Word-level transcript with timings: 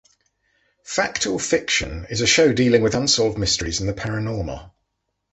"Fact 0.83 1.27
or 1.27 1.39
Fiction" 1.39 2.07
is 2.09 2.21
a 2.21 2.25
show 2.25 2.51
dealing 2.53 2.81
with 2.81 2.95
unsolved 2.95 3.37
mysteries 3.37 3.79
and 3.81 3.87
the 3.87 3.93
paranormal. 3.93 4.71